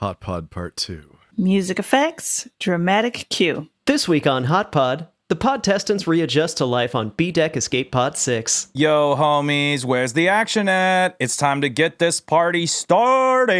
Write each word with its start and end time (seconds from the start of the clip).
Hot 0.00 0.18
Pod 0.18 0.50
Part 0.50 0.76
2. 0.78 1.18
Music 1.36 1.78
effects, 1.78 2.48
dramatic 2.58 3.26
cue. 3.28 3.68
This 3.84 4.08
week 4.08 4.26
on 4.26 4.44
Hot 4.44 4.72
Pod, 4.72 5.08
the 5.28 5.36
Podtestants 5.36 6.06
readjust 6.06 6.56
to 6.56 6.64
life 6.64 6.94
on 6.94 7.10
B 7.18 7.30
Deck 7.30 7.54
Escape 7.54 7.92
Pod 7.92 8.16
6. 8.16 8.68
Yo, 8.72 9.14
homies, 9.14 9.84
where's 9.84 10.14
the 10.14 10.28
action 10.28 10.70
at? 10.70 11.16
It's 11.20 11.36
time 11.36 11.60
to 11.60 11.68
get 11.68 11.98
this 11.98 12.18
party 12.18 12.64
started. 12.64 13.52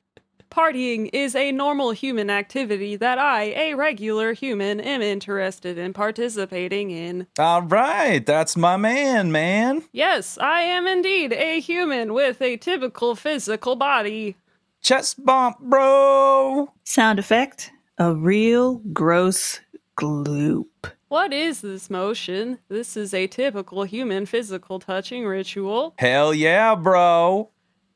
Partying 0.53 1.09
is 1.15 1.35
a 1.35 1.51
normal 1.51 1.93
human 1.93 2.29
activity 2.29 2.95
that 2.97 3.19
I, 3.19 3.45
a 3.57 3.73
regular 3.73 4.35
human, 4.35 4.81
am 4.81 5.01
interested 5.01 5.79
in 5.79 5.95
participating 5.95 6.91
in. 6.91 7.27
All 7.39 7.63
right, 7.63 8.25
that's 8.27 8.55
my 8.55 8.77
man, 8.77 9.33
man. 9.33 9.83
Yes, 9.93 10.37
I 10.37 10.61
am 10.61 10.87
indeed 10.87 11.33
a 11.33 11.59
human 11.59 12.13
with 12.13 12.43
a 12.43 12.59
typical 12.59 13.15
physical 13.15 13.77
body. 13.77 14.37
Chest 14.83 15.25
bump, 15.25 15.59
bro. 15.59 16.71
Sound 16.85 17.19
effect, 17.19 17.73
a 17.97 18.15
real 18.15 18.83
gross 18.93 19.61
gloop. 19.97 20.67
What 21.09 21.33
is 21.33 21.63
this 21.63 21.89
motion? 21.89 22.59
This 22.69 22.95
is 22.95 23.15
a 23.15 23.27
typical 23.27 23.85
human 23.85 24.27
physical 24.27 24.81
touching 24.81 25.25
ritual. 25.25 25.95
Hell 25.97 26.35
yeah, 26.35 26.75
bro. 26.75 27.49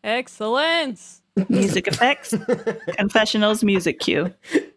Excellence! 0.02 1.20
Music 1.50 1.86
effects, 1.86 2.34
confessionals 2.96 3.62
music 3.62 4.00
cue. 4.00 4.32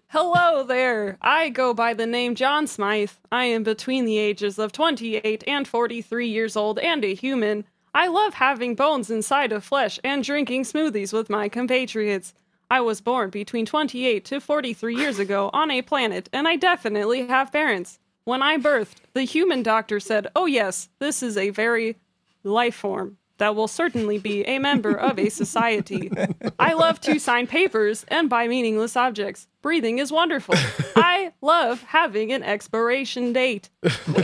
Hello 0.08 0.64
there. 0.64 1.18
I 1.22 1.50
go 1.50 1.74
by 1.74 1.94
the 1.94 2.06
name 2.06 2.36
John 2.36 2.68
Smythe. 2.68 3.12
I 3.32 3.46
am 3.46 3.64
between 3.64 4.04
the 4.04 4.18
ages 4.18 4.60
of 4.60 4.74
28 4.74 5.44
and 5.48 5.66
43 5.66 6.28
years 6.28 6.58
old 6.58 6.78
and 6.80 7.06
a 7.06 7.14
human. 7.14 7.64
I 7.94 8.08
love 8.08 8.34
having 8.34 8.76
bones 8.76 9.10
inside 9.10 9.54
of 9.54 9.64
flesh 9.64 10.00
and 10.04 10.22
drinking 10.22 10.64
smoothies 10.64 11.14
with 11.14 11.30
my 11.30 11.48
compatriots. 11.48 12.34
I 12.70 12.82
was 12.82 13.00
born 13.00 13.30
between 13.30 13.66
28 13.66 14.26
to 14.26 14.42
43 14.42 14.96
years 14.96 15.18
ago 15.18 15.50
on 15.54 15.72
a 15.72 15.82
planet, 15.82 16.28
and 16.34 16.46
I 16.46 16.58
definitely 16.58 17.26
have 17.28 17.54
parents. 17.54 18.00
When 18.26 18.42
I 18.42 18.58
birthed, 18.58 18.98
the 19.14 19.24
human 19.24 19.64
doctor 19.64 20.02
said, 20.02 20.28
Oh, 20.36 20.46
yes, 20.46 20.90
this 21.00 21.24
is 21.24 21.38
a 21.38 21.52
very 21.52 21.96
life 22.44 22.76
form 22.76 23.18
that 23.40 23.56
will 23.56 23.68
certainly 23.68 24.18
be 24.18 24.44
a 24.46 24.60
member 24.60 24.94
of 24.94 25.18
a 25.18 25.30
society. 25.30 26.12
I 26.60 26.74
love 26.74 27.02
to 27.02 27.20
sign 27.20 27.48
papers 27.48 28.06
and 28.08 28.30
buy 28.30 28.48
meaningless 28.48 28.96
objects. 28.96 29.48
Breathing 29.62 29.98
is 29.98 30.12
wonderful. 30.12 30.56
I 30.96 31.34
love 31.42 31.82
having 31.84 32.32
an 32.32 32.44
expiration 32.44 33.34
date. 33.34 33.70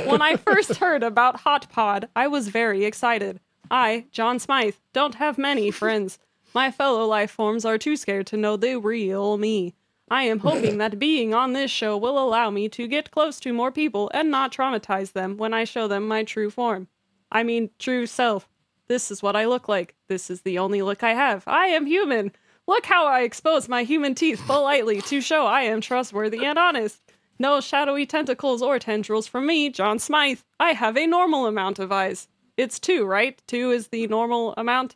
When 0.05 0.21
I 0.21 0.35
first 0.37 0.75
heard 0.75 1.03
about 1.03 1.41
Hot 1.41 1.69
Pod, 1.69 2.07
I 2.15 2.27
was 2.27 2.49
very 2.49 2.85
excited. 2.85 3.39
I, 3.71 4.05
John 4.11 4.39
Smythe, 4.39 4.75
don't 4.93 5.15
have 5.15 5.37
many 5.37 5.71
friends. 5.71 6.19
My 6.53 6.71
fellow 6.71 7.05
life 7.05 7.31
forms 7.31 7.65
are 7.65 7.77
too 7.77 7.97
scared 7.97 8.27
to 8.27 8.37
know 8.37 8.55
the 8.55 8.77
real 8.77 9.37
me. 9.37 9.73
I 10.09 10.23
am 10.23 10.39
hoping 10.39 10.77
that 10.77 10.99
being 10.99 11.33
on 11.33 11.53
this 11.53 11.71
show 11.71 11.97
will 11.97 12.19
allow 12.19 12.51
me 12.51 12.69
to 12.69 12.87
get 12.87 13.11
close 13.11 13.39
to 13.39 13.53
more 13.53 13.71
people 13.71 14.11
and 14.13 14.29
not 14.29 14.51
traumatize 14.51 15.13
them 15.13 15.35
when 15.35 15.53
I 15.53 15.63
show 15.63 15.87
them 15.87 16.07
my 16.07 16.23
true 16.23 16.51
form. 16.51 16.87
I 17.31 17.43
mean, 17.43 17.71
true 17.79 18.05
self. 18.05 18.47
This 18.87 19.11
is 19.11 19.23
what 19.23 19.35
I 19.35 19.45
look 19.45 19.67
like. 19.67 19.95
This 20.07 20.29
is 20.29 20.41
the 20.41 20.59
only 20.59 20.81
look 20.81 21.03
I 21.03 21.13
have. 21.13 21.43
I 21.47 21.67
am 21.67 21.85
human. 21.85 22.31
Look 22.67 22.85
how 22.85 23.05
I 23.05 23.21
expose 23.21 23.69
my 23.69 23.83
human 23.83 24.15
teeth 24.15 24.41
politely 24.45 25.01
to 25.01 25.21
show 25.21 25.45
I 25.45 25.61
am 25.61 25.81
trustworthy 25.81 26.45
and 26.45 26.57
honest. 26.57 27.01
No 27.37 27.59
shadowy 27.61 28.05
tentacles 28.05 28.61
or 28.61 28.79
tendrils 28.79 29.27
from 29.27 29.45
me, 29.45 29.69
John 29.69 29.99
Smythe. 29.99 30.39
I 30.59 30.73
have 30.73 30.97
a 30.97 31.05
normal 31.05 31.45
amount 31.45 31.79
of 31.79 31.91
eyes. 31.91 32.27
It's 32.57 32.79
two, 32.79 33.05
right? 33.05 33.41
Two 33.47 33.71
is 33.71 33.89
the 33.89 34.07
normal 34.07 34.53
amount? 34.57 34.95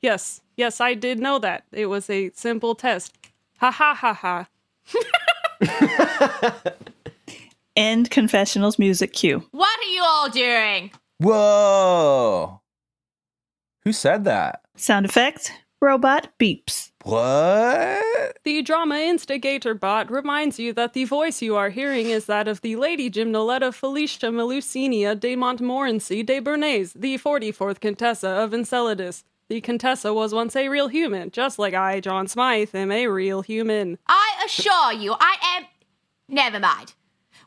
Yes, 0.00 0.42
yes, 0.56 0.80
I 0.80 0.94
did 0.94 1.18
know 1.18 1.38
that. 1.38 1.64
It 1.72 1.86
was 1.86 2.08
a 2.10 2.30
simple 2.30 2.74
test. 2.74 3.16
Ha 3.58 3.70
ha 3.70 3.94
ha 3.94 4.14
ha. 4.14 4.48
End 7.76 8.10
confessionals 8.10 8.78
music 8.78 9.12
cue. 9.12 9.42
What 9.50 9.78
are 9.78 9.90
you 9.90 10.02
all 10.04 10.28
doing? 10.28 10.90
Whoa. 11.18 12.60
Who 13.88 13.92
said 13.94 14.24
that? 14.24 14.60
Sound 14.76 15.06
effect, 15.06 15.50
robot 15.80 16.28
beeps. 16.38 16.90
What? 17.04 18.36
The 18.44 18.60
drama 18.60 18.96
instigator 18.96 19.72
bot 19.72 20.10
reminds 20.10 20.58
you 20.58 20.74
that 20.74 20.92
the 20.92 21.04
voice 21.04 21.40
you 21.40 21.56
are 21.56 21.70
hearing 21.70 22.10
is 22.10 22.26
that 22.26 22.48
of 22.48 22.60
the 22.60 22.76
Lady 22.76 23.08
Gymnoletta 23.08 23.72
Felicia 23.72 24.26
Melusinia 24.26 25.18
de 25.18 25.36
Montmorency 25.36 26.22
de 26.22 26.38
Bernays, 26.38 26.92
the 26.92 27.16
44th 27.16 27.80
Contessa 27.80 28.28
of 28.28 28.52
Enceladus. 28.52 29.24
The 29.48 29.62
Contessa 29.62 30.12
was 30.12 30.34
once 30.34 30.54
a 30.54 30.68
real 30.68 30.88
human, 30.88 31.30
just 31.30 31.58
like 31.58 31.72
I, 31.72 32.00
John 32.00 32.28
Smythe, 32.28 32.74
am 32.74 32.92
a 32.92 33.06
real 33.06 33.40
human. 33.40 33.96
I 34.06 34.42
assure 34.44 34.92
you, 34.92 35.14
I 35.18 35.36
am. 35.56 35.64
Never 36.28 36.60
mind. 36.60 36.92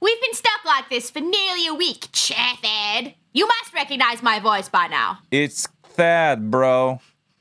We've 0.01 0.21
been 0.21 0.33
stuck 0.33 0.65
like 0.65 0.89
this 0.89 1.11
for 1.11 1.19
nearly 1.19 1.67
a 1.67 1.75
week, 1.75 2.07
Chaffed. 2.11 3.13
You 3.31 3.45
must 3.45 3.75
recognize 3.75 4.23
my 4.23 4.39
voice 4.39 4.69
by 4.69 4.87
now. 4.87 5.19
It's 5.29 5.67
Thad, 5.91 6.49
bro. 6.51 6.99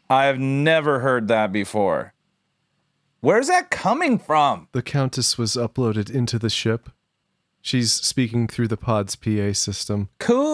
I've 0.08 0.38
never 0.38 1.00
heard 1.00 1.28
that 1.28 1.52
before. 1.52 2.14
Where's 3.20 3.48
that 3.48 3.70
coming 3.70 4.18
from? 4.18 4.68
The 4.72 4.82
Countess 4.82 5.36
was 5.38 5.52
uploaded 5.52 6.10
into 6.10 6.38
the 6.38 6.50
ship. 6.50 6.90
She's 7.62 7.92
speaking 7.92 8.48
through 8.48 8.68
the 8.68 8.76
pod's 8.78 9.14
PA 9.16 9.52
system. 9.52 10.08
Cool. 10.18 10.50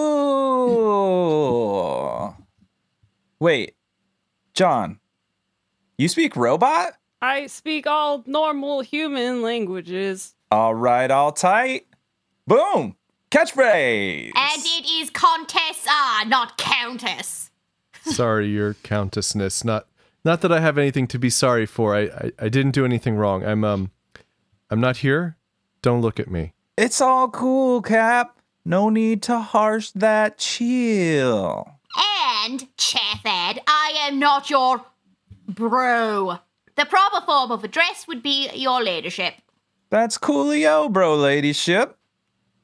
Wait, 3.38 3.76
John, 4.52 4.98
you 5.96 6.08
speak 6.08 6.34
robot? 6.36 6.94
I 7.22 7.46
speak 7.46 7.86
all 7.86 8.24
normal 8.26 8.80
human 8.80 9.42
languages. 9.42 10.34
All 10.50 10.74
right, 10.74 11.10
all 11.10 11.32
tight. 11.32 11.86
Boom. 12.46 12.96
Catchphrase. 13.30 14.32
And 14.34 14.62
it 14.64 14.88
is 14.90 15.10
Contessa, 15.10 16.26
not 16.26 16.56
Countess. 16.58 17.45
Sorry, 18.06 18.49
your 18.49 18.75
countessness. 18.75 19.65
Not 19.65 19.87
not 20.25 20.41
that 20.41 20.53
I 20.53 20.61
have 20.61 20.78
anything 20.78 21.06
to 21.09 21.19
be 21.19 21.31
sorry 21.31 21.67
for. 21.67 21.94
I, 21.94 22.03
I 22.03 22.33
I 22.41 22.49
didn't 22.49 22.72
do 22.72 22.84
anything 22.84 23.17
wrong. 23.17 23.44
I'm 23.44 23.65
um 23.65 23.91
I'm 24.71 24.81
not 24.81 24.99
here. 24.99 25.37
Don't 25.83 26.00
look 26.00 26.19
at 26.19 26.31
me. 26.31 26.53
It's 26.77 27.00
all 27.00 27.28
cool, 27.28 27.83
Cap. 27.83 28.39
No 28.65 28.91
need 28.91 29.22
to 29.22 29.39
harsh 29.39 29.91
that 29.94 30.39
chill. 30.39 31.69
And, 32.44 32.67
Chaffed, 32.77 33.61
I 33.67 33.94
am 34.00 34.19
not 34.19 34.50
your 34.50 34.84
bro. 35.49 36.38
The 36.75 36.84
proper 36.84 37.25
form 37.25 37.53
of 37.53 37.65
address 37.65 38.06
would 38.09 38.23
be 38.23 38.50
your 38.55 38.83
ladyship. 38.83 39.34
That's 39.88 40.19
coolio, 40.19 40.93
bro, 40.93 41.15
ladyship. 41.17 41.97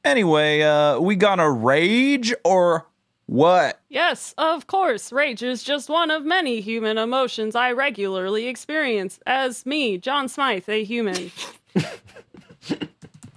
Anyway, 0.03 0.61
uh, 0.61 0.99
we 0.99 1.15
gonna 1.15 1.49
rage 1.49 2.33
or 2.43 2.85
what? 3.25 3.79
Yes, 3.89 4.33
of 4.37 4.67
course, 4.67 5.11
rage 5.11 5.43
is 5.43 5.63
just 5.63 5.89
one 5.89 6.11
of 6.11 6.25
many 6.25 6.61
human 6.61 6.97
emotions 6.97 7.55
I 7.55 7.71
regularly 7.71 8.47
experience 8.47 9.19
as 9.25 9.65
me, 9.65 9.97
John 9.97 10.27
Smythe, 10.27 10.67
a 10.67 10.83
human. 10.83 11.31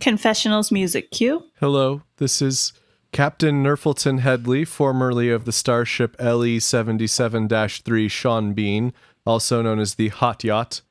Confessionals 0.01 0.71
music 0.71 1.11
cue. 1.11 1.45
Hello, 1.61 2.03
this 2.19 2.43
is 2.43 2.73
Captain 3.13 3.63
Nerfleton 3.63 4.21
Headley, 4.21 4.65
formerly 4.65 5.31
of 5.31 5.45
the 5.45 5.53
starship 5.53 6.17
LE 6.21 6.61
77 6.61 7.49
3 7.49 8.09
Sean 8.09 8.53
Bean, 8.53 8.93
also 9.25 9.63
known 9.63 9.79
as 9.79 9.95
the 9.95 10.09
Hot 10.09 10.45
Yacht. 10.45 10.83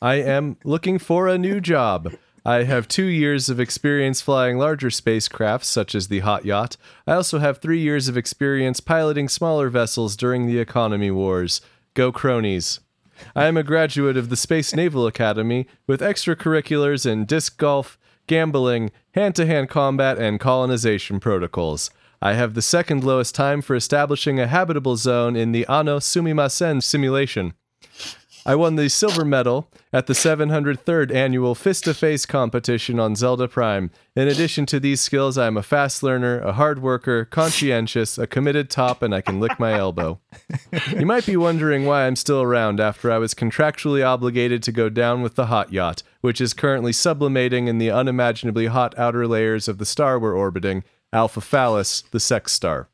I 0.00 0.14
am 0.14 0.56
looking 0.64 0.98
for 0.98 1.26
a 1.26 1.38
new 1.38 1.60
job. 1.60 2.12
I 2.44 2.64
have 2.64 2.88
two 2.88 3.06
years 3.06 3.48
of 3.48 3.60
experience 3.60 4.20
flying 4.20 4.58
larger 4.58 4.90
spacecraft, 4.90 5.64
such 5.64 5.94
as 5.94 6.08
the 6.08 6.20
Hot 6.20 6.44
Yacht. 6.44 6.76
I 7.06 7.12
also 7.12 7.38
have 7.38 7.58
three 7.58 7.78
years 7.78 8.08
of 8.08 8.16
experience 8.16 8.80
piloting 8.80 9.28
smaller 9.28 9.68
vessels 9.68 10.16
during 10.16 10.46
the 10.46 10.58
economy 10.58 11.12
wars. 11.12 11.60
Go 11.94 12.10
cronies. 12.10 12.80
I 13.36 13.44
am 13.44 13.56
a 13.56 13.62
graduate 13.62 14.16
of 14.16 14.28
the 14.28 14.36
Space 14.36 14.74
Naval 14.74 15.06
Academy 15.06 15.68
with 15.86 16.00
extracurriculars 16.00 17.06
in 17.06 17.26
disc 17.26 17.58
golf, 17.58 17.96
gambling, 18.26 18.90
hand 19.14 19.36
to 19.36 19.46
hand 19.46 19.68
combat, 19.68 20.18
and 20.18 20.40
colonization 20.40 21.20
protocols. 21.20 21.90
I 22.20 22.32
have 22.32 22.54
the 22.54 22.62
second 22.62 23.04
lowest 23.04 23.36
time 23.36 23.62
for 23.62 23.76
establishing 23.76 24.40
a 24.40 24.48
habitable 24.48 24.96
zone 24.96 25.36
in 25.36 25.52
the 25.52 25.66
Ano 25.68 26.00
Sumimasen 26.00 26.82
simulation. 26.82 27.54
I 28.44 28.56
won 28.56 28.74
the 28.74 28.88
silver 28.88 29.24
medal 29.24 29.70
at 29.92 30.08
the 30.08 30.14
703rd 30.14 31.14
annual 31.14 31.54
Fist 31.54 31.84
to 31.84 31.94
Face 31.94 32.26
competition 32.26 32.98
on 32.98 33.14
Zelda 33.14 33.46
Prime. 33.46 33.92
In 34.16 34.26
addition 34.26 34.66
to 34.66 34.80
these 34.80 35.00
skills, 35.00 35.38
I 35.38 35.46
am 35.46 35.56
a 35.56 35.62
fast 35.62 36.02
learner, 36.02 36.40
a 36.40 36.52
hard 36.52 36.82
worker, 36.82 37.24
conscientious, 37.24 38.18
a 38.18 38.26
committed 38.26 38.68
top, 38.68 39.00
and 39.00 39.14
I 39.14 39.20
can 39.20 39.38
lick 39.38 39.60
my 39.60 39.74
elbow. 39.74 40.18
you 40.90 41.06
might 41.06 41.24
be 41.24 41.36
wondering 41.36 41.84
why 41.84 42.06
I'm 42.06 42.16
still 42.16 42.42
around 42.42 42.80
after 42.80 43.12
I 43.12 43.18
was 43.18 43.32
contractually 43.32 44.04
obligated 44.04 44.64
to 44.64 44.72
go 44.72 44.88
down 44.88 45.22
with 45.22 45.36
the 45.36 45.46
hot 45.46 45.72
yacht, 45.72 46.02
which 46.20 46.40
is 46.40 46.52
currently 46.52 46.92
sublimating 46.92 47.68
in 47.68 47.78
the 47.78 47.92
unimaginably 47.92 48.66
hot 48.66 48.98
outer 48.98 49.28
layers 49.28 49.68
of 49.68 49.78
the 49.78 49.86
star 49.86 50.18
we're 50.18 50.36
orbiting, 50.36 50.82
Alpha 51.12 51.40
Phallus, 51.40 52.02
the 52.10 52.20
sex 52.20 52.50
star. 52.50 52.88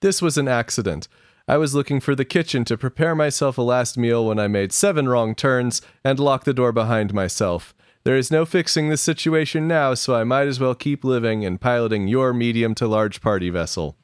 This 0.00 0.20
was 0.20 0.36
an 0.36 0.46
accident. 0.46 1.08
I 1.48 1.58
was 1.58 1.76
looking 1.76 2.00
for 2.00 2.16
the 2.16 2.24
kitchen 2.24 2.64
to 2.64 2.76
prepare 2.76 3.14
myself 3.14 3.56
a 3.56 3.62
last 3.62 3.96
meal 3.96 4.26
when 4.26 4.40
I 4.40 4.48
made 4.48 4.72
seven 4.72 5.08
wrong 5.08 5.32
turns 5.32 5.80
and 6.02 6.18
locked 6.18 6.44
the 6.44 6.52
door 6.52 6.72
behind 6.72 7.14
myself. 7.14 7.72
There 8.02 8.16
is 8.16 8.32
no 8.32 8.44
fixing 8.44 8.88
this 8.88 9.00
situation 9.00 9.68
now, 9.68 9.94
so 9.94 10.16
I 10.16 10.24
might 10.24 10.48
as 10.48 10.58
well 10.58 10.74
keep 10.74 11.04
living 11.04 11.44
and 11.44 11.60
piloting 11.60 12.08
your 12.08 12.32
medium 12.32 12.74
to 12.76 12.88
large 12.88 13.20
party 13.20 13.48
vessel. 13.48 13.96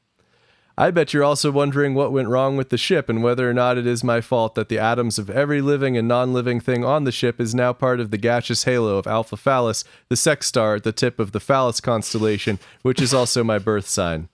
I 0.79 0.93
bet 0.93 1.13
you're 1.13 1.25
also 1.25 1.51
wondering 1.51 1.95
what 1.95 2.13
went 2.13 2.29
wrong 2.29 2.57
with 2.57 2.71
the 2.71 2.79
ship 2.79 3.09
and 3.09 3.25
whether 3.25 3.51
or 3.51 3.53
not 3.53 3.77
it 3.77 3.89
is 3.89 4.05
my 4.05 4.21
fault 4.21 4.55
that 4.55 4.69
the 4.69 4.79
atoms 4.79 5.19
of 5.19 5.29
every 5.29 5.61
living 5.61 5.97
and 5.97 6.07
non 6.07 6.33
living 6.33 6.61
thing 6.61 6.85
on 6.85 7.03
the 7.03 7.13
ship 7.13 7.41
is 7.41 7.57
now 7.57 7.73
part 7.73 7.99
of 7.99 8.13
the 8.13 8.19
gaseous 8.19 8.65
halo 8.65 8.99
of 8.99 9.07
Alpha 9.09 9.37
Phallus, 9.37 9.85
the 10.09 10.17
sex 10.17 10.47
star 10.47 10.77
at 10.77 10.85
the 10.85 10.93
tip 10.93 11.19
of 11.19 11.33
the 11.33 11.41
Phallus 11.41 11.81
constellation, 11.81 12.61
which 12.83 13.03
is 13.03 13.13
also 13.13 13.43
my 13.43 13.59
birth 13.59 13.89
sign. 13.89 14.29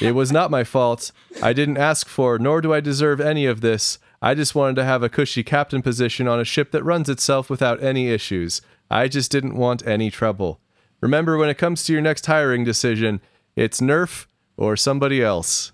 It 0.00 0.14
was 0.14 0.32
not 0.32 0.50
my 0.50 0.64
fault. 0.64 1.12
I 1.42 1.52
didn't 1.52 1.76
ask 1.76 2.06
for, 2.08 2.38
nor 2.38 2.60
do 2.60 2.72
I 2.72 2.80
deserve 2.80 3.20
any 3.20 3.46
of 3.46 3.60
this. 3.60 3.98
I 4.20 4.34
just 4.34 4.54
wanted 4.54 4.76
to 4.76 4.84
have 4.84 5.02
a 5.02 5.08
cushy 5.08 5.42
captain 5.42 5.82
position 5.82 6.26
on 6.26 6.40
a 6.40 6.44
ship 6.44 6.72
that 6.72 6.82
runs 6.82 7.08
itself 7.08 7.48
without 7.48 7.82
any 7.82 8.08
issues. 8.08 8.60
I 8.90 9.08
just 9.08 9.30
didn't 9.30 9.56
want 9.56 9.86
any 9.86 10.10
trouble. 10.10 10.60
Remember, 11.00 11.36
when 11.36 11.48
it 11.48 11.58
comes 11.58 11.84
to 11.84 11.92
your 11.92 12.02
next 12.02 12.26
hiring 12.26 12.64
decision, 12.64 13.20
it's 13.54 13.80
Nerf 13.80 14.26
or 14.56 14.76
somebody 14.76 15.22
else. 15.22 15.72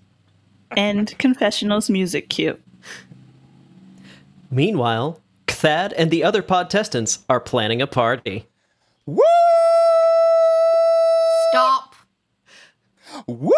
End 0.77 1.17
confessionals 1.17 1.89
music 1.89 2.29
cue. 2.29 2.59
Meanwhile, 4.51 5.19
Cthad 5.47 5.93
and 5.97 6.11
the 6.11 6.23
other 6.23 6.43
podtestants 6.43 7.23
are 7.27 7.39
planning 7.39 7.81
a 7.81 7.87
party. 7.87 8.47
Woo! 9.05 9.21
Stop. 11.49 11.95
Woo! 13.27 13.51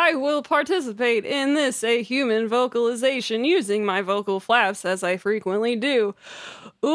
I 0.00 0.14
will 0.14 0.42
participate 0.42 1.24
in 1.24 1.54
this 1.54 1.82
a 1.82 2.04
human 2.04 2.46
vocalization 2.46 3.44
using 3.44 3.84
my 3.84 4.00
vocal 4.00 4.38
flaps 4.38 4.84
as 4.84 5.02
I 5.02 5.16
frequently 5.16 5.74
do. 5.74 6.14
Ooh. 6.84 6.94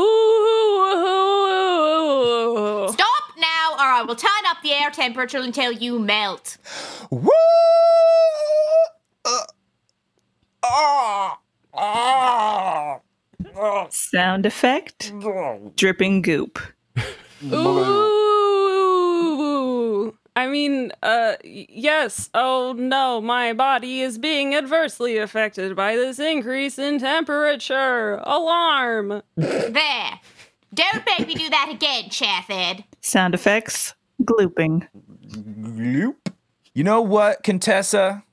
Stop 2.93 3.23
now, 3.37 3.73
or 3.73 3.83
I 3.83 4.03
will 4.07 4.15
turn 4.15 4.31
up 4.47 4.55
the 4.63 4.71
air 4.71 4.89
temperature 4.89 5.39
until 5.39 5.73
you 5.73 5.99
melt. 5.99 6.57
Woo! 7.11 7.29
Uh, 9.25 9.39
ah, 10.63 11.39
ah, 11.73 12.99
ah. 13.57 13.87
Sound 13.89 14.45
effect 14.45 15.11
dripping 15.75 16.21
goop. 16.21 16.57
Ooh. 17.51 18.32
I 20.35 20.47
mean, 20.47 20.91
uh, 21.03 21.35
yes. 21.43 22.29
Oh 22.33 22.73
no, 22.77 23.21
my 23.21 23.53
body 23.53 24.01
is 24.01 24.17
being 24.17 24.55
adversely 24.55 25.17
affected 25.17 25.75
by 25.75 25.95
this 25.95 26.19
increase 26.19 26.79
in 26.79 26.99
temperature. 26.99 28.19
Alarm. 28.23 29.21
There. 29.35 30.19
Don't 30.73 31.05
make 31.05 31.27
me 31.27 31.35
do 31.35 31.49
that 31.49 31.69
again, 31.71 32.09
Chaffed. 32.09 32.83
Sound 33.01 33.35
effects 33.35 33.93
glooping. 34.23 34.87
Gloop. 35.27 36.15
You 36.73 36.83
know 36.83 37.01
what, 37.01 37.43
Contessa? 37.43 38.23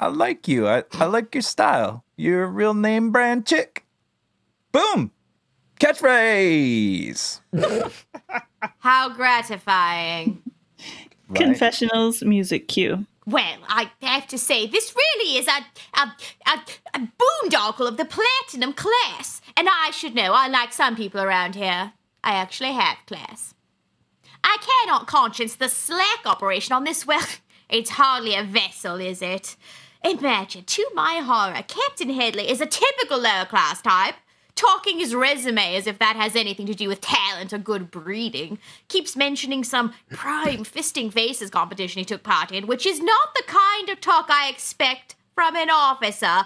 I 0.00 0.08
like 0.08 0.48
you. 0.48 0.66
I, 0.66 0.84
I 0.92 1.04
like 1.04 1.34
your 1.34 1.42
style. 1.42 2.04
You're 2.16 2.44
a 2.44 2.48
real 2.48 2.74
name 2.74 3.10
brand 3.10 3.46
chick. 3.46 3.84
Boom! 4.72 5.12
Catchphrase! 5.78 7.40
How 8.78 9.08
gratifying. 9.10 10.42
Right. 11.28 11.40
Confessionals 11.40 12.22
music 12.22 12.68
cue. 12.68 13.06
Well, 13.26 13.58
I 13.68 13.90
have 14.02 14.26
to 14.28 14.38
say, 14.38 14.66
this 14.66 14.94
really 14.94 15.38
is 15.38 15.48
a, 15.48 15.98
a, 15.98 16.12
a, 16.46 16.60
a 16.94 17.08
boondoggle 17.18 17.88
of 17.88 17.96
the 17.96 18.04
platinum 18.04 18.74
class. 18.74 19.40
And 19.56 19.68
I 19.70 19.90
should 19.92 20.14
know, 20.14 20.32
unlike 20.34 20.72
some 20.72 20.94
people 20.94 21.20
around 21.20 21.54
here, 21.54 21.92
I 22.22 22.34
actually 22.34 22.72
have 22.72 22.98
class. 23.06 23.54
I 24.42 24.58
cannot 24.60 25.06
conscience 25.06 25.56
the 25.56 25.70
slack 25.70 26.26
operation 26.26 26.74
on 26.74 26.84
this, 26.84 27.06
well, 27.06 27.26
it's 27.70 27.90
hardly 27.90 28.34
a 28.34 28.44
vessel, 28.44 29.00
is 29.00 29.22
it? 29.22 29.56
Imagine, 30.04 30.64
to 30.64 30.86
my 30.94 31.22
horror, 31.24 31.64
Captain 31.66 32.10
Headley 32.10 32.50
is 32.50 32.60
a 32.60 32.66
typical 32.66 33.18
lower 33.18 33.46
class 33.46 33.80
type. 33.80 34.16
Talking 34.56 34.98
his 34.98 35.14
resume 35.14 35.74
as 35.74 35.86
if 35.86 35.98
that 35.98 36.16
has 36.16 36.36
anything 36.36 36.66
to 36.66 36.74
do 36.74 36.88
with 36.88 37.00
talent 37.00 37.52
or 37.52 37.58
good 37.58 37.90
breeding. 37.90 38.58
Keeps 38.88 39.16
mentioning 39.16 39.64
some 39.64 39.92
prime 40.10 40.64
fisting 40.64 41.12
faces 41.12 41.50
competition 41.50 41.98
he 41.98 42.04
took 42.04 42.22
part 42.22 42.52
in, 42.52 42.66
which 42.66 42.86
is 42.86 43.00
not 43.00 43.34
the 43.34 43.44
kind 43.46 43.88
of 43.88 44.00
talk 44.00 44.26
I 44.30 44.48
expect 44.48 45.16
from 45.34 45.56
an 45.56 45.70
officer. 45.70 46.44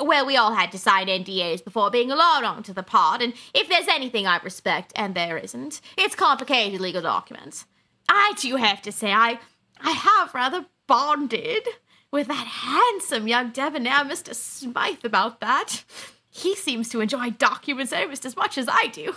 Well, 0.00 0.26
we 0.26 0.36
all 0.36 0.54
had 0.54 0.70
to 0.72 0.78
sign 0.78 1.06
NDAs 1.06 1.64
before 1.64 1.90
being 1.90 2.10
allowed 2.10 2.44
onto 2.44 2.72
the 2.72 2.82
pod, 2.82 3.22
and 3.22 3.32
if 3.54 3.68
there's 3.68 3.88
anything 3.88 4.26
I 4.26 4.38
respect, 4.38 4.92
and 4.94 5.14
there 5.14 5.38
isn't, 5.38 5.80
it's 5.96 6.14
complicated 6.14 6.80
legal 6.80 7.02
documents. 7.02 7.66
I 8.08 8.34
do 8.38 8.56
have 8.56 8.82
to 8.82 8.92
say, 8.92 9.12
I, 9.12 9.38
I 9.80 9.90
have 9.90 10.34
rather 10.34 10.66
bonded 10.86 11.66
with 12.10 12.28
that 12.28 12.46
handsome 12.46 13.28
young 13.28 13.50
debonair 13.50 14.04
Mr. 14.04 14.34
Smythe 14.34 15.04
about 15.04 15.40
that. 15.40 15.84
He 16.30 16.54
seems 16.54 16.88
to 16.90 17.00
enjoy 17.00 17.30
documents 17.30 17.92
almost 17.92 18.24
as 18.24 18.36
much 18.36 18.58
as 18.58 18.68
I 18.70 18.88
do. 18.88 19.14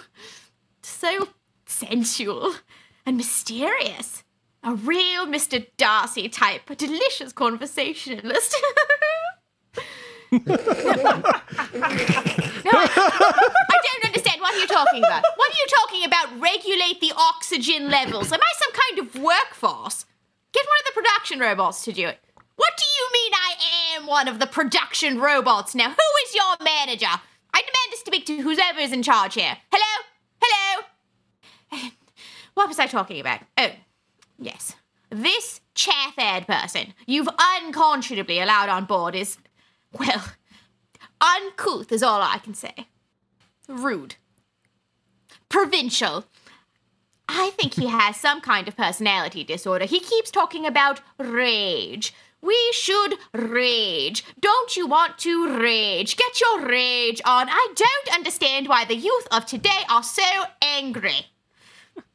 So 0.81 1.30
sensual 1.66 2.54
and 3.06 3.18
mysterious. 3.18 4.24
A 4.63 4.74
real 4.74 5.25
Mr. 5.25 5.66
Darcy 5.78 6.30
type, 6.30 6.69
a 6.69 6.75
delicious 6.75 7.34
conversationalist. 7.34 8.56
no, 10.31 10.40
I, 12.74 12.90
I 13.69 13.78
don't 13.84 14.06
understand. 14.06 14.40
What 14.40 14.54
are 14.54 14.60
you 14.60 14.68
talking 14.68 15.04
about? 15.04 15.24
What 15.36 15.50
are 15.50 15.56
you 15.56 15.68
talking 15.68 16.06
about? 16.06 16.40
Regulate 16.40 17.02
the 17.02 17.12
oxygen 17.18 17.90
levels. 17.90 18.31
Am 18.31 18.40
I 18.40 18.54
some 18.60 18.72
kind 18.72 19.00
of 19.00 19.22
workforce? 19.22 20.06
Get 20.54 20.66
one 20.66 20.78
of 20.80 20.86
the 20.86 21.02
production 21.02 21.40
robots 21.40 21.84
to 21.86 21.92
do 21.92 22.07
it. 22.07 22.19
What 22.56 22.74
do 22.78 22.84
you 22.86 23.10
mean 23.14 23.31
I 23.34 23.96
am 23.96 24.07
one 24.07 24.28
of 24.28 24.40
the 24.40 24.46
production 24.46 25.19
robots 25.19 25.74
now? 25.74 25.90
Who 25.90 25.96
your 26.33 26.56
manager? 26.63 27.07
I 27.54 27.62
demand 27.62 27.92
to 27.92 27.98
speak 27.98 28.25
to 28.28 28.42
whoever 28.42 28.80
is 28.80 28.92
in 28.92 29.04
charge 29.04 29.36
here. 29.36 29.57
Hello? 29.72 30.06
Hello? 30.42 31.89
What 32.54 32.68
was 32.68 32.80
I 32.80 32.88
talking 32.88 33.22
about? 33.22 33.40
Oh, 33.57 33.71
yes. 34.38 34.76
This 35.09 35.61
Chathad 35.73 36.47
person 36.47 36.94
you've 37.06 37.30
unconscionably 37.64 38.40
allowed 38.42 38.68
on 38.68 38.83
board 38.85 39.16
is, 39.16 39.38
well, 39.97 40.21
uncouth 41.21 41.92
is 41.92 42.04
all 42.04 42.21
I 42.21 42.40
can 42.40 42.54
say. 42.54 42.88
Rude. 43.69 44.16
Provincial. 45.50 46.26
I 47.28 47.52
think 47.52 47.76
he 47.76 47.88
has 47.88 48.18
some 48.18 48.42
kind 48.42 48.68
of 48.68 48.76
personality 48.76 49.44
disorder. 49.44 49.85
He 49.85 50.02
keeps 50.02 50.30
talking 50.30 50.66
about 50.66 51.00
rage. 51.18 52.14
We 52.42 52.57
should 52.74 53.16
rage. 53.33 54.26
Don't 54.40 54.76
you 54.76 54.88
want 54.88 55.18
to 55.19 55.60
rage? 55.60 56.18
Get 56.18 56.42
your 56.42 56.66
rage 56.66 57.21
on. 57.24 57.48
I 57.50 57.74
don't 57.76 58.16
understand 58.16 58.68
why 58.68 58.86
the 58.86 58.95
youth 58.95 59.28
of 59.31 59.45
today 59.45 59.81
are 59.90 60.04
so 60.04 60.24
angry. 60.62 61.28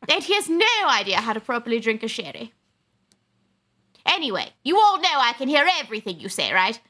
and 0.09 0.23
he 0.25 0.35
has 0.35 0.49
no 0.49 0.67
idea 0.89 1.19
how 1.19 1.33
to 1.33 1.41
properly 1.41 1.81
drink 1.81 2.03
a 2.03 2.09
sherry. 2.09 2.53
Anyway, 4.05 4.49
you 4.65 4.79
all 4.79 5.01
know 5.01 5.09
I 5.15 5.33
can 5.33 5.49
hear 5.49 5.67
everything 5.81 6.21
you 6.21 6.29
say, 6.29 6.53
right? 6.53 6.81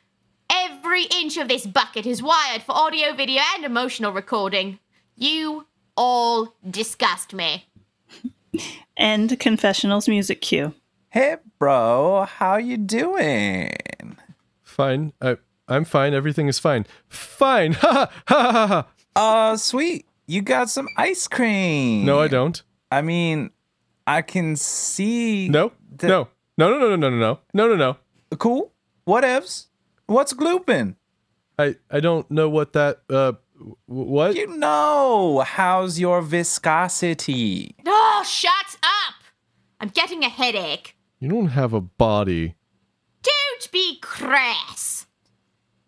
Every 0.51 1.05
inch 1.05 1.37
of 1.37 1.49
this 1.49 1.67
bucket 1.67 2.07
is 2.07 2.23
wired 2.23 2.63
for 2.63 2.73
audio, 2.73 3.15
video, 3.15 3.43
and 3.55 3.65
emotional 3.65 4.13
recording. 4.13 4.79
You 5.17 5.67
all 5.97 6.55
disgust 6.69 7.33
me. 7.33 7.67
End 8.97 9.39
confessionals 9.41 10.09
music 10.09 10.41
cue. 10.41 10.75
Hey, 11.17 11.37
bro, 11.59 12.27
how 12.29 12.59
you 12.59 12.77
doing? 12.77 13.71
Fine. 14.63 15.15
I, 15.23 15.39
I'm 15.67 15.87
fine. 15.87 16.13
Everything 16.13 16.47
is 16.47 16.59
fine. 16.59 16.85
Fine. 17.09 17.73
Ha 17.81 18.11
ha 18.27 18.53
ha 18.53 18.67
ha. 18.67 18.87
Uh, 19.17 19.57
sweet. 19.57 20.05
You 20.27 20.43
got 20.43 20.69
some 20.69 20.89
ice 20.99 21.27
cream. 21.27 22.05
No, 22.05 22.21
I 22.21 22.29
don't. 22.29 22.63
I 22.93 23.01
mean, 23.01 23.49
I 24.07 24.21
can 24.21 24.57
see. 24.57 25.49
No. 25.49 25.73
the- 25.97 26.07
No. 26.09 26.29
No. 26.59 26.69
No. 26.69 26.79
No. 26.81 26.97
No. 26.97 27.09
No. 27.09 27.17
No. 27.19 27.39
No. 27.55 27.67
No. 27.69 27.77
No. 27.77 28.37
Cool. 28.37 28.75
Whatevs. 29.09 29.69
What's 30.05 30.35
glooping? 30.35 30.97
I 31.59 31.77
I 31.91 32.01
don't 32.01 32.31
know 32.31 32.51
what 32.51 32.75
that 32.75 33.01
uh 33.09 33.33
what 33.87 34.37
You 34.37 34.49
know, 34.59 35.43
how's 35.47 35.99
your 35.99 36.21
viscosity? 36.21 37.75
Oh, 37.87 38.23
shut 38.29 38.77
up! 38.83 39.15
I'm 39.81 39.89
getting 39.89 40.23
a 40.23 40.29
headache. 40.29 40.93
You 41.19 41.29
don't 41.29 41.49
have 41.49 41.73
a 41.73 41.81
body. 41.81 42.55
Don't 43.23 43.73
be 43.73 43.99
crass. 44.01 45.07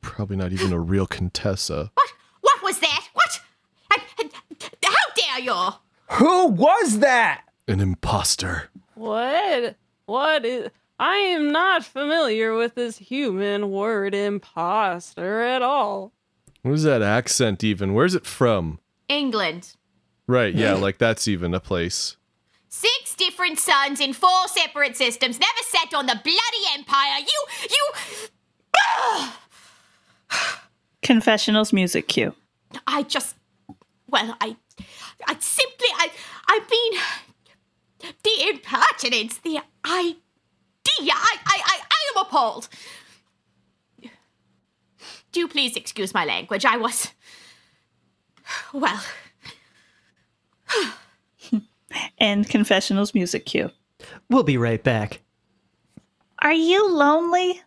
Probably 0.01 0.37
not 0.37 0.53
even 0.53 0.73
a 0.73 0.79
real 0.81 1.07
Contessa. 1.07 1.91
What? 1.95 2.11
What 2.41 2.63
was 2.63 2.79
that? 2.81 3.09
What? 3.13 3.41
I, 3.91 3.99
I- 4.19 4.31
how 4.85 5.15
dare 5.17 5.41
you? 5.45 5.71
Who 6.17 6.47
was 6.49 7.01
that? 7.01 7.43
An 7.67 7.81
imposter. 7.81 8.71
What? 8.95 9.77
What 10.07 10.45
is. 10.45 10.71
I 10.99 11.17
am 11.17 11.53
not 11.53 11.85
familiar 11.85 12.55
with 12.57 12.75
this 12.75 12.99
human 12.99 13.71
word 13.71 14.15
imposter 14.15 15.43
at 15.43 15.63
all. 15.63 16.13
What 16.63 16.73
is 16.75 16.83
that 16.83 17.03
accent 17.03 17.63
even? 17.63 17.95
Where's 17.95 18.17
it 18.17 18.27
from? 18.27 18.81
England. 19.09 19.75
Right, 20.27 20.55
yeah, 20.55 20.75
like 20.75 20.99
that's 20.99 21.27
even 21.29 21.55
a 21.55 21.61
place. 21.61 22.17
Six 22.79 23.17
different 23.17 23.59
suns 23.59 24.01
in 24.01 24.13
four 24.13 24.47
separate 24.47 24.97
systems. 24.97 25.41
Never 25.41 25.63
set 25.67 25.93
on 25.95 26.07
the 26.07 26.15
bloody 26.23 26.65
empire. 26.75 27.19
You, 27.19 27.45
you. 27.71 29.29
Confessionals 31.03 31.73
music 31.73 32.07
cue. 32.07 32.37
I 32.87 33.03
just. 33.03 33.35
Well, 34.07 34.37
I. 34.41 34.57
I 35.27 35.37
simply. 35.41 35.89
I. 35.97 36.11
I 36.47 36.61
mean. 36.71 37.01
The 38.23 38.49
impertinence, 38.49 39.39
the 39.39 39.59
idea. 39.85 39.85
I. 39.85 41.37
I. 41.47 41.63
I, 41.67 41.81
I 41.91 42.13
am 42.15 42.23
appalled. 42.25 42.69
Do 45.33 45.49
please 45.49 45.77
excuse 45.77 46.15
my 46.15 46.25
language. 46.25 46.65
I 46.65 46.77
was. 46.77 47.09
Well. 48.73 49.03
And 52.19 52.49
confessionals 52.49 53.15
music 53.15 53.47
cue. 53.47 53.71
We'll 54.29 54.43
be 54.43 54.57
right 54.57 54.83
back. 54.83 55.21
Are 56.41 56.53
you 56.53 56.89
lonely? 56.91 57.63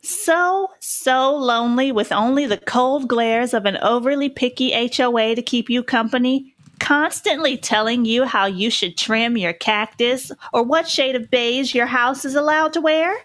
So, 0.00 0.70
so 0.78 1.34
lonely 1.34 1.90
with 1.90 2.12
only 2.12 2.46
the 2.46 2.58
cold 2.58 3.08
glares 3.08 3.52
of 3.52 3.66
an 3.66 3.76
overly 3.78 4.28
picky 4.28 4.70
HOA 4.72 5.34
to 5.34 5.42
keep 5.42 5.68
you 5.68 5.82
company, 5.82 6.54
constantly 6.78 7.56
telling 7.56 8.04
you 8.04 8.24
how 8.24 8.46
you 8.46 8.70
should 8.70 8.96
trim 8.96 9.36
your 9.36 9.52
cactus 9.52 10.30
or 10.52 10.62
what 10.62 10.88
shade 10.88 11.16
of 11.16 11.30
beige 11.30 11.74
your 11.74 11.86
house 11.86 12.24
is 12.24 12.36
allowed 12.36 12.72
to 12.74 12.80
wear? 12.80 13.16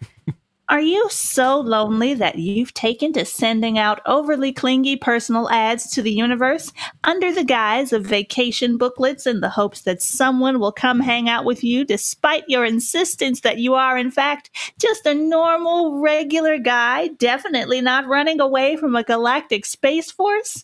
Are 0.71 0.79
you 0.79 1.09
so 1.09 1.59
lonely 1.59 2.13
that 2.13 2.37
you've 2.39 2.73
taken 2.73 3.11
to 3.13 3.25
sending 3.25 3.77
out 3.77 3.99
overly 4.05 4.53
clingy 4.53 4.95
personal 4.95 5.49
ads 5.49 5.91
to 5.91 6.01
the 6.01 6.13
universe 6.13 6.71
under 7.03 7.29
the 7.33 7.43
guise 7.43 7.91
of 7.91 8.05
vacation 8.05 8.77
booklets 8.77 9.27
in 9.27 9.41
the 9.41 9.49
hopes 9.49 9.81
that 9.81 10.01
someone 10.01 10.61
will 10.61 10.71
come 10.71 11.01
hang 11.01 11.27
out 11.27 11.43
with 11.43 11.61
you 11.61 11.83
despite 11.83 12.45
your 12.47 12.63
insistence 12.63 13.41
that 13.41 13.57
you 13.57 13.73
are, 13.73 13.97
in 13.97 14.11
fact, 14.11 14.49
just 14.79 15.05
a 15.05 15.13
normal, 15.13 15.99
regular 15.99 16.57
guy, 16.57 17.09
definitely 17.09 17.81
not 17.81 18.07
running 18.07 18.39
away 18.39 18.77
from 18.77 18.95
a 18.95 19.03
galactic 19.03 19.65
space 19.65 20.09
force? 20.09 20.63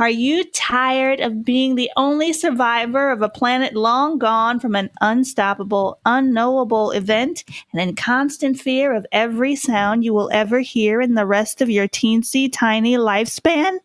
Are 0.00 0.08
you 0.08 0.44
tired 0.52 1.18
of 1.18 1.44
being 1.44 1.74
the 1.74 1.90
only 1.96 2.32
survivor 2.32 3.10
of 3.10 3.20
a 3.20 3.28
planet 3.28 3.74
long 3.74 4.16
gone 4.16 4.60
from 4.60 4.76
an 4.76 4.90
unstoppable, 5.00 5.98
unknowable 6.06 6.92
event 6.92 7.42
and 7.72 7.82
in 7.82 7.96
constant 7.96 8.60
fear 8.60 8.94
of 8.94 9.04
every 9.10 9.56
sound 9.56 10.04
you 10.04 10.14
will 10.14 10.30
ever 10.32 10.60
hear 10.60 11.00
in 11.00 11.14
the 11.14 11.26
rest 11.26 11.60
of 11.60 11.68
your 11.68 11.88
teensy 11.88 12.48
tiny 12.52 12.96
lifespan? 12.96 13.78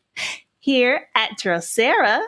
Here 0.59 1.07
at 1.15 1.31
Drosera, 1.39 2.21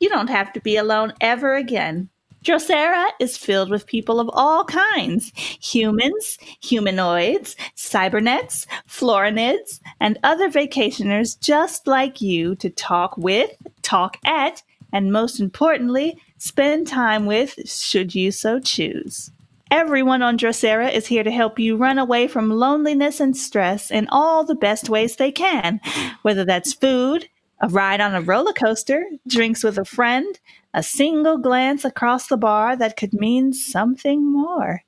you 0.00 0.08
don't 0.08 0.30
have 0.30 0.52
to 0.54 0.60
be 0.60 0.76
alone 0.76 1.12
ever 1.20 1.54
again. 1.54 2.08
Drosera 2.44 3.06
is 3.20 3.36
filled 3.36 3.70
with 3.70 3.86
people 3.86 4.18
of 4.18 4.30
all 4.32 4.64
kinds 4.64 5.32
humans, 5.36 6.38
humanoids, 6.62 7.54
cybernets, 7.76 8.66
florinids, 8.88 9.80
and 10.00 10.18
other 10.22 10.48
vacationers 10.48 11.38
just 11.38 11.86
like 11.86 12.20
you 12.20 12.54
to 12.56 12.70
talk 12.70 13.16
with, 13.16 13.50
talk 13.82 14.16
at, 14.24 14.62
and 14.92 15.12
most 15.12 15.38
importantly, 15.38 16.16
spend 16.38 16.86
time 16.86 17.26
with 17.26 17.54
should 17.68 18.14
you 18.14 18.32
so 18.32 18.58
choose. 18.58 19.30
Everyone 19.70 20.20
on 20.22 20.36
Drosera 20.36 20.92
is 20.92 21.06
here 21.06 21.22
to 21.22 21.30
help 21.30 21.58
you 21.58 21.76
run 21.76 21.98
away 21.98 22.26
from 22.26 22.50
loneliness 22.50 23.20
and 23.20 23.36
stress 23.36 23.90
in 23.90 24.08
all 24.10 24.42
the 24.44 24.56
best 24.56 24.88
ways 24.88 25.14
they 25.14 25.30
can, 25.30 25.80
whether 26.22 26.44
that's 26.44 26.72
food, 26.72 27.28
a 27.60 27.68
ride 27.68 28.00
on 28.00 28.14
a 28.14 28.22
roller 28.22 28.52
coaster, 28.52 29.04
drinks 29.26 29.62
with 29.62 29.78
a 29.78 29.84
friend, 29.84 30.38
a 30.72 30.82
single 30.82 31.38
glance 31.38 31.84
across 31.84 32.26
the 32.26 32.36
bar 32.36 32.76
that 32.76 32.96
could 32.96 33.12
mean 33.12 33.52
something 33.52 34.30
more. 34.30 34.82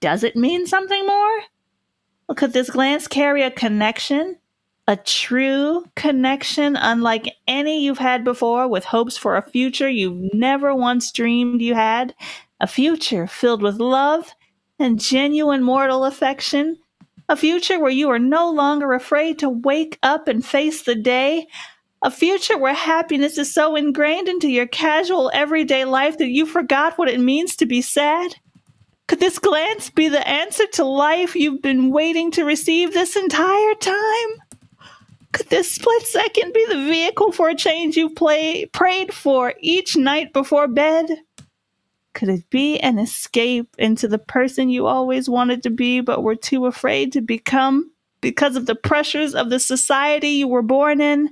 Does 0.00 0.22
it 0.22 0.36
mean 0.36 0.66
something 0.66 1.06
more? 1.06 1.40
Well, 2.28 2.36
could 2.36 2.52
this 2.52 2.70
glance 2.70 3.08
carry 3.08 3.42
a 3.42 3.50
connection? 3.50 4.36
A 4.88 4.96
true 4.96 5.84
connection, 5.96 6.76
unlike 6.76 7.34
any 7.48 7.84
you've 7.84 7.98
had 7.98 8.22
before, 8.22 8.68
with 8.68 8.84
hopes 8.84 9.16
for 9.16 9.36
a 9.36 9.42
future 9.42 9.88
you've 9.88 10.32
never 10.32 10.74
once 10.74 11.10
dreamed 11.10 11.60
you 11.60 11.74
had? 11.74 12.14
A 12.60 12.66
future 12.66 13.26
filled 13.26 13.62
with 13.62 13.80
love 13.80 14.32
and 14.78 15.00
genuine 15.00 15.62
mortal 15.62 16.04
affection? 16.04 16.78
A 17.28 17.36
future 17.36 17.80
where 17.80 17.90
you 17.90 18.08
are 18.10 18.20
no 18.20 18.50
longer 18.50 18.92
afraid 18.92 19.40
to 19.40 19.48
wake 19.48 19.98
up 20.02 20.28
and 20.28 20.46
face 20.46 20.82
the 20.82 20.94
day? 20.94 21.48
A 22.02 22.10
future 22.10 22.56
where 22.56 22.74
happiness 22.74 23.36
is 23.36 23.52
so 23.52 23.74
ingrained 23.74 24.28
into 24.28 24.48
your 24.48 24.68
casual 24.68 25.32
everyday 25.34 25.84
life 25.84 26.18
that 26.18 26.28
you 26.28 26.46
forgot 26.46 26.96
what 26.96 27.08
it 27.08 27.18
means 27.18 27.56
to 27.56 27.66
be 27.66 27.82
sad? 27.82 28.36
Could 29.08 29.18
this 29.18 29.40
glance 29.40 29.90
be 29.90 30.08
the 30.08 30.26
answer 30.26 30.66
to 30.74 30.84
life 30.84 31.34
you've 31.34 31.62
been 31.62 31.90
waiting 31.90 32.30
to 32.32 32.44
receive 32.44 32.92
this 32.92 33.16
entire 33.16 33.74
time? 33.74 34.88
Could 35.32 35.48
this 35.48 35.72
split 35.72 36.02
second 36.06 36.52
be 36.52 36.64
the 36.68 36.86
vehicle 36.86 37.32
for 37.32 37.48
a 37.48 37.56
change 37.56 37.96
you've 37.96 38.14
play, 38.14 38.66
prayed 38.66 39.12
for 39.12 39.54
each 39.60 39.96
night 39.96 40.32
before 40.32 40.68
bed? 40.68 41.08
Could 42.16 42.30
it 42.30 42.48
be 42.48 42.78
an 42.80 42.98
escape 42.98 43.76
into 43.76 44.08
the 44.08 44.18
person 44.18 44.70
you 44.70 44.86
always 44.86 45.28
wanted 45.28 45.62
to 45.64 45.70
be 45.70 46.00
but 46.00 46.22
were 46.22 46.34
too 46.34 46.64
afraid 46.64 47.12
to 47.12 47.20
become 47.20 47.90
because 48.22 48.56
of 48.56 48.64
the 48.64 48.74
pressures 48.74 49.34
of 49.34 49.50
the 49.50 49.60
society 49.60 50.28
you 50.28 50.48
were 50.48 50.62
born 50.62 51.02
in? 51.02 51.28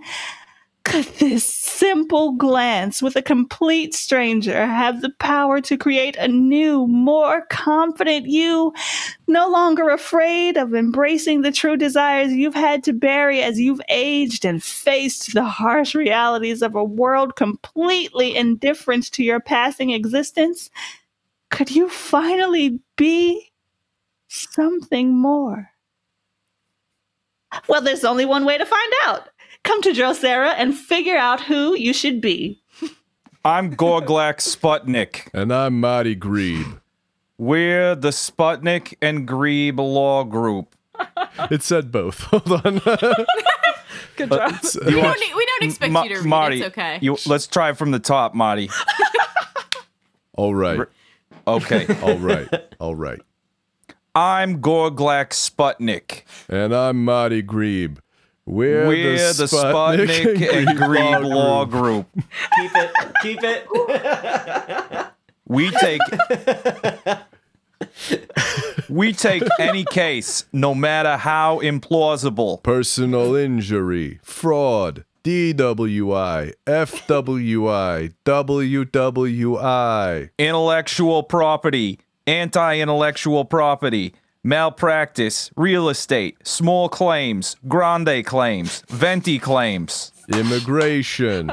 Could 0.84 1.06
this 1.18 1.46
simple 1.46 2.32
glance 2.32 3.00
with 3.00 3.16
a 3.16 3.22
complete 3.22 3.94
stranger 3.94 4.66
have 4.66 5.00
the 5.00 5.08
power 5.18 5.62
to 5.62 5.78
create 5.78 6.16
a 6.16 6.28
new, 6.28 6.86
more 6.86 7.46
confident 7.48 8.26
you, 8.26 8.74
no 9.26 9.48
longer 9.48 9.88
afraid 9.90 10.56
of 10.56 10.74
embracing 10.74 11.42
the 11.42 11.52
true 11.52 11.76
desires 11.76 12.32
you've 12.32 12.54
had 12.54 12.84
to 12.84 12.92
bury 12.92 13.42
as 13.42 13.58
you've 13.58 13.80
aged 13.88 14.44
and 14.44 14.62
faced 14.62 15.34
the 15.34 15.44
harsh 15.44 15.94
realities 15.94 16.62
of 16.62 16.74
a 16.74 16.84
world 16.84 17.36
completely 17.36 18.36
indifferent 18.36 19.10
to 19.12 19.22
your 19.24 19.40
passing 19.40 19.90
existence? 19.90 20.70
Could 21.50 21.70
you 21.70 21.88
finally 21.88 22.80
be 22.96 23.52
something 24.28 25.16
more? 25.16 25.70
Well, 27.68 27.82
there's 27.82 28.04
only 28.04 28.24
one 28.26 28.44
way 28.44 28.58
to 28.58 28.66
find 28.66 28.92
out. 29.04 29.28
Come 29.62 29.80
to 29.82 29.92
Drosera 29.92 30.54
and 30.56 30.76
figure 30.76 31.16
out 31.16 31.40
who 31.40 31.74
you 31.74 31.92
should 31.92 32.20
be. 32.20 32.60
I'm 33.44 33.74
Gorglak 33.76 34.38
Sputnik. 34.38 35.28
And 35.32 35.52
I'm 35.52 35.80
Marty 35.80 36.14
Grebe. 36.14 36.80
We're 37.38 37.94
the 37.94 38.10
Sputnik 38.10 38.94
and 39.02 39.26
Grebe 39.26 39.78
Law 39.80 40.24
Group. 40.24 40.74
It 41.50 41.62
said 41.62 41.90
both. 41.90 42.20
Hold 42.30 42.52
on. 42.64 42.78
Good 44.16 44.32
uh, 44.32 44.36
job. 44.36 44.50
It's- 44.52 44.76
uh, 44.76 44.82
We 44.86 44.92
don't, 44.92 45.36
we 45.36 45.46
don't 45.46 45.62
expect 45.64 45.92
Ma- 45.92 46.02
you 46.04 46.10
to 46.10 46.16
read. 46.20 46.26
Marty, 46.26 46.58
it's 46.60 46.68
okay. 46.68 46.98
you- 47.02 47.18
let's 47.26 47.46
try 47.46 47.72
from 47.72 47.90
the 47.90 47.98
top, 47.98 48.34
Marty. 48.34 48.70
all 50.36 50.54
right. 50.54 50.80
Okay. 51.46 51.86
All 52.02 52.16
right. 52.18 52.48
All 52.78 52.94
right. 52.94 53.20
I'm 54.14 54.60
Gorglak 54.60 55.30
Sputnik. 55.30 56.22
And 56.48 56.72
I'm 56.74 57.04
Marty 57.04 57.42
Grebe. 57.42 57.98
We're, 58.46 58.86
We're 58.86 59.32
the 59.32 59.44
Sputnik 59.44 60.52
and 60.52 60.78
Grebe 60.78 61.24
Law 61.24 61.64
Group. 61.64 62.06
Keep 62.14 62.70
it. 62.76 62.90
Keep 63.22 63.38
it. 63.42 63.66
We 65.46 65.70
take 65.70 66.00
We 68.88 69.12
take 69.12 69.42
any 69.58 69.84
case, 69.84 70.44
no 70.52 70.74
matter 70.74 71.16
how 71.16 71.60
implausible. 71.60 72.62
Personal 72.62 73.34
injury, 73.34 74.20
fraud, 74.22 75.04
DWI, 75.24 76.54
FWI, 76.66 78.14
WWI. 78.24 80.30
Intellectual 80.38 81.22
property, 81.22 81.98
anti-intellectual 82.26 83.44
property, 83.44 84.14
malpractice, 84.42 85.50
real 85.56 85.88
estate, 85.88 86.36
small 86.46 86.88
claims, 86.88 87.56
grande 87.66 88.24
claims, 88.26 88.82
venti 88.88 89.38
claims. 89.38 90.12
immigration, 90.32 91.52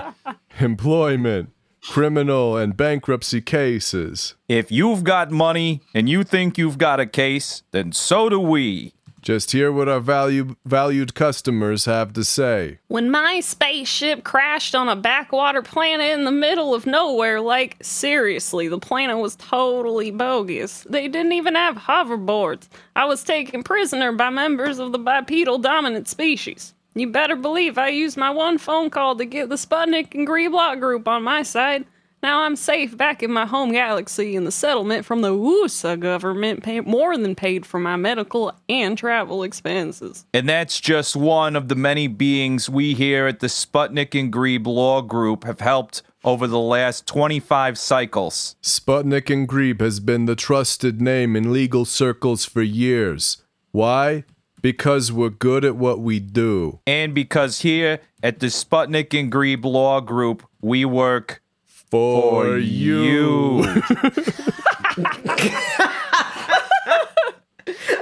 employment, 0.59 1.49
criminal 1.83 2.57
and 2.57 2.77
bankruptcy 2.77 3.41
cases. 3.41 4.35
If 4.47 4.71
you've 4.71 5.03
got 5.03 5.31
money 5.31 5.81
and 5.93 6.07
you 6.07 6.23
think 6.23 6.57
you've 6.57 6.77
got 6.77 6.99
a 6.99 7.05
case, 7.05 7.63
then 7.71 7.91
so 7.91 8.29
do 8.29 8.39
we. 8.39 8.93
Just 9.21 9.51
hear 9.51 9.71
what 9.71 9.87
our 9.87 9.99
value, 9.99 10.55
valued 10.65 11.13
customers 11.13 11.85
have 11.85 12.11
to 12.13 12.23
say. 12.23 12.79
When 12.87 13.11
my 13.11 13.39
spaceship 13.39 14.23
crashed 14.23 14.73
on 14.73 14.89
a 14.89 14.95
backwater 14.95 15.61
planet 15.61 16.11
in 16.11 16.25
the 16.25 16.31
middle 16.31 16.73
of 16.73 16.87
nowhere, 16.87 17.39
like, 17.39 17.77
seriously, 17.83 18.67
the 18.67 18.79
planet 18.79 19.17
was 19.17 19.35
totally 19.35 20.09
bogus. 20.09 20.87
They 20.89 21.07
didn't 21.07 21.33
even 21.33 21.53
have 21.53 21.75
hoverboards. 21.75 22.67
I 22.95 23.05
was 23.05 23.23
taken 23.23 23.61
prisoner 23.61 24.11
by 24.11 24.31
members 24.31 24.79
of 24.79 24.91
the 24.91 24.97
bipedal 24.97 25.59
dominant 25.59 26.07
species. 26.07 26.73
You 26.93 27.07
better 27.07 27.37
believe 27.37 27.77
I 27.77 27.87
used 27.87 28.17
my 28.17 28.31
one 28.31 28.57
phone 28.57 28.89
call 28.89 29.15
to 29.15 29.25
get 29.25 29.47
the 29.47 29.55
Sputnik 29.55 30.13
and 30.13 30.27
Greeblock 30.27 30.81
group 30.81 31.07
on 31.07 31.23
my 31.23 31.41
side. 31.41 31.85
Now 32.21 32.41
I'm 32.41 32.55
safe 32.55 32.95
back 32.95 33.23
in 33.23 33.31
my 33.31 33.45
home 33.45 33.71
galaxy, 33.71 34.35
and 34.35 34.45
the 34.45 34.51
settlement 34.51 35.05
from 35.05 35.21
the 35.21 35.33
USA 35.33 35.95
government 35.95 36.61
pay- 36.63 36.81
more 36.81 37.17
than 37.17 37.33
paid 37.33 37.65
for 37.65 37.79
my 37.79 37.95
medical 37.95 38.53
and 38.69 38.97
travel 38.97 39.41
expenses. 39.41 40.25
And 40.33 40.47
that's 40.47 40.79
just 40.79 41.15
one 41.15 41.55
of 41.55 41.67
the 41.67 41.75
many 41.75 42.07
beings 42.07 42.69
we 42.69 42.93
here 42.93 43.25
at 43.25 43.39
the 43.39 43.47
Sputnik 43.47 44.19
and 44.19 44.31
Grebe 44.31 44.67
Law 44.67 45.01
Group 45.01 45.45
have 45.45 45.61
helped 45.61 46.03
over 46.23 46.45
the 46.45 46.59
last 46.59 47.07
25 47.07 47.79
cycles. 47.79 48.55
Sputnik 48.61 49.31
and 49.31 49.47
Grebe 49.47 49.81
has 49.81 49.99
been 49.99 50.25
the 50.25 50.35
trusted 50.35 51.01
name 51.01 51.35
in 51.35 51.53
legal 51.53 51.85
circles 51.85 52.45
for 52.45 52.61
years. 52.61 53.41
Why? 53.71 54.25
Because 54.61 55.11
we're 55.11 55.29
good 55.29 55.65
at 55.65 55.75
what 55.75 55.99
we 55.99 56.19
do. 56.19 56.79
And 56.85 57.13
because 57.15 57.61
here 57.61 57.99
at 58.21 58.39
the 58.39 58.47
Sputnik 58.47 59.17
and 59.19 59.31
Grebe 59.31 59.65
Law 59.65 59.99
Group, 60.01 60.43
we 60.61 60.85
work 60.85 61.41
For, 61.65 62.43
for 62.45 62.57
you. 62.57 63.63
you. 63.63 63.81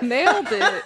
Nailed 0.02 0.48
it. 0.50 0.84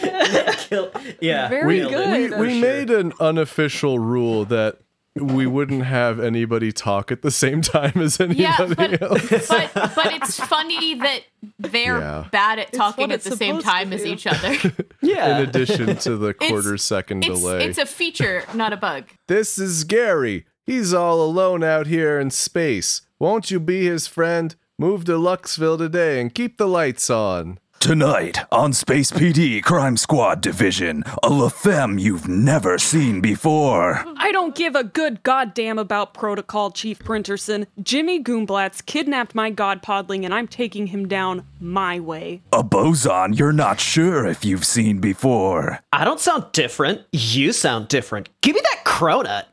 yeah. 1.20 1.48
Very 1.48 1.82
we, 1.84 1.88
good. 1.88 2.30
we, 2.32 2.36
we 2.38 2.60
made 2.60 2.90
an 2.90 3.12
unofficial 3.20 3.98
rule 3.98 4.44
that 4.46 4.78
we 5.14 5.46
wouldn't 5.46 5.84
have 5.84 6.18
anybody 6.18 6.72
talk 6.72 7.12
at 7.12 7.20
the 7.20 7.30
same 7.30 7.60
time 7.60 7.92
as 7.96 8.18
Yeah, 8.18 8.56
anybody 8.58 8.96
but, 8.96 9.02
else. 9.02 9.48
but 9.48 9.70
but 9.74 10.06
it's 10.14 10.40
funny 10.40 10.94
that 10.94 11.20
they're 11.58 11.98
Yeah. 11.98 12.24
bad 12.32 12.58
at 12.58 12.72
talking 12.72 13.12
at 13.12 13.22
the 13.22 13.36
same 13.36 13.60
time 13.60 13.92
as 13.92 14.06
each 14.06 14.26
other. 14.26 14.54
Yeah. 15.02 15.38
In 15.38 15.48
addition 15.48 15.96
to 15.96 16.16
the 16.16 16.32
quarter 16.32 16.76
second 16.78 17.24
It's 17.24 17.40
delay. 17.40 17.64
it's 17.64 17.78
a 17.78 17.86
feature, 17.86 18.44
not 18.54 18.72
a 18.72 18.76
bug. 18.76 19.04
This 19.26 19.58
is 19.58 19.84
Gary. 19.84 20.46
He's 20.64 20.94
all 20.94 21.20
alone 21.22 21.64
out 21.64 21.86
here 21.88 22.20
in 22.20 22.30
space. 22.30 23.02
Won't 23.18 23.50
you 23.50 23.58
be 23.60 23.86
his 23.86 24.06
friend? 24.06 24.54
Move 24.78 25.04
to 25.06 25.12
Luxville 25.12 25.78
today 25.78 26.20
and 26.20 26.34
keep 26.34 26.56
the 26.56 26.68
lights 26.68 27.10
on. 27.10 27.58
Tonight 27.82 28.38
on 28.52 28.72
Space 28.72 29.10
PD 29.10 29.60
Crime 29.60 29.96
Squad 29.96 30.40
Division, 30.40 31.02
a 31.20 31.28
La 31.28 31.48
Femme 31.48 31.98
you've 31.98 32.28
never 32.28 32.78
seen 32.78 33.20
before. 33.20 34.04
I 34.18 34.30
don't 34.30 34.54
give 34.54 34.76
a 34.76 34.84
good 34.84 35.24
goddamn 35.24 35.80
about 35.80 36.14
protocol, 36.14 36.70
Chief 36.70 37.00
Printerson. 37.00 37.66
Jimmy 37.82 38.22
Goomblatz 38.22 38.86
kidnapped 38.86 39.34
my 39.34 39.50
god 39.50 39.82
podling 39.82 40.24
and 40.24 40.32
I'm 40.32 40.46
taking 40.46 40.86
him 40.86 41.08
down 41.08 41.44
my 41.58 41.98
way. 41.98 42.42
A 42.52 42.62
boson 42.62 43.32
you're 43.32 43.52
not 43.52 43.80
sure 43.80 44.28
if 44.28 44.44
you've 44.44 44.64
seen 44.64 45.00
before. 45.00 45.80
I 45.92 46.04
don't 46.04 46.20
sound 46.20 46.52
different. 46.52 47.00
You 47.10 47.52
sound 47.52 47.88
different. 47.88 48.28
Give 48.42 48.54
me 48.54 48.60
that 48.62 48.84
cronut. 48.84 49.46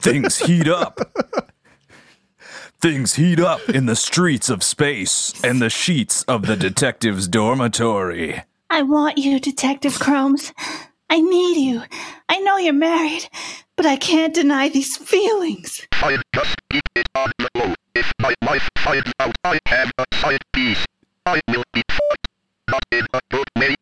Things 0.00 0.36
heat 0.36 0.66
up. 0.66 0.98
Things 2.82 3.14
heat 3.14 3.38
up 3.38 3.68
in 3.68 3.86
the 3.86 3.94
streets 3.94 4.50
of 4.50 4.64
space 4.64 5.32
and 5.44 5.62
the 5.62 5.70
sheets 5.70 6.24
of 6.24 6.46
the 6.46 6.56
detective's 6.56 7.28
dormitory. 7.28 8.42
I 8.70 8.82
want 8.82 9.18
you, 9.18 9.38
Detective 9.38 10.00
Chromes. 10.00 10.52
I 11.08 11.20
need 11.20 11.58
you. 11.58 11.82
I 12.28 12.40
know 12.40 12.56
you're 12.56 12.72
married, 12.72 13.28
but 13.76 13.86
I 13.86 13.94
can't 13.94 14.34
deny 14.34 14.68
these 14.68 14.96
feelings. 14.96 15.86
I 15.92 16.20
just 16.34 16.56
keep 16.70 16.82
it 16.96 17.06
on 17.14 17.30
the 17.38 17.48
low. 17.54 17.72
If 17.94 18.12
my 18.18 18.34
wife 18.42 18.68
finds 18.78 19.12
out 19.20 19.36
I 19.44 19.60
have 19.66 19.92
a 19.98 20.16
side 20.16 20.42
piece, 20.52 20.84
I 21.24 21.40
will 21.50 21.62
be 21.72 21.84
fucked. 21.88 22.26
Not 22.68 22.82
in 22.90 23.06
a 23.14 23.20
good 23.30 23.48
way. 23.56 23.76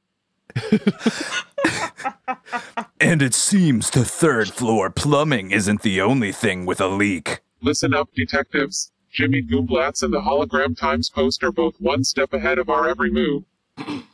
And 3.01 3.23
it 3.23 3.33
seems 3.33 3.89
the 3.89 4.05
third 4.05 4.51
floor 4.51 4.91
plumbing 4.91 5.53
isn't 5.53 5.81
the 5.81 6.03
only 6.03 6.33
thing 6.33 6.67
with 6.67 6.83
a 6.83 6.87
leak. 6.87 7.41
Listen 7.63 7.93
up, 7.93 8.09
detectives. 8.15 8.91
Jimmy 9.13 9.43
Goomblatz 9.43 10.03
and 10.03 10.15
the 10.15 10.21
Hologram 10.21 10.75
Times 10.77 11.11
Post 11.11 11.45
are 11.45 11.53
both 11.53 11.79
one 11.79 12.05
step 12.05 12.33
ahead 12.33 12.59
of 12.59 12.71
our 12.71 12.89
every 12.89 13.11
move. 13.11 13.45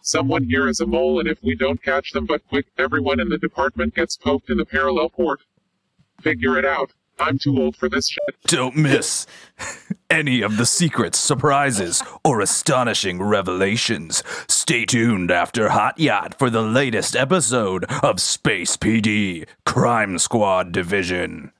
Someone 0.03 0.45
here 0.45 0.67
is 0.69 0.81
a 0.81 0.87
mole, 0.87 1.21
and 1.21 1.29
if 1.29 1.43
we 1.43 1.55
don't 1.55 1.83
catch 1.83 2.13
them 2.13 2.27
but 2.27 2.47
quick, 2.49 2.67
everyone 2.77 3.21
in 3.21 3.29
the 3.29 3.39
department 3.39 3.95
gets 3.95 4.17
poked 4.17 4.51
in 4.51 4.57
the 4.57 4.65
parallel 4.65 5.11
port. 5.11 5.41
Figure 6.21 6.59
it 6.59 6.65
out. 6.65 6.93
I'm 7.19 7.39
too 7.39 7.57
old 7.61 7.77
for 7.77 7.89
this 7.89 8.09
shit. 8.09 8.37
Don't 8.47 8.77
miss 8.77 9.27
any 10.11 10.43
of 10.43 10.57
the 10.57 10.67
secrets, 10.67 11.19
surprises, 11.19 12.03
or 12.25 12.41
astonishing 12.41 13.23
revelations. 13.23 14.23
Stay 14.49 14.85
tuned 14.85 15.31
after 15.31 15.71
Hot 15.71 15.99
Yacht 15.99 16.39
for 16.39 16.51
the 16.51 16.63
latest 16.63 17.15
episode 17.15 17.85
of 18.03 18.21
Space 18.21 18.77
PD 18.77 19.47
Crime 19.65 20.19
Squad 20.19 20.73
Division. 20.73 21.53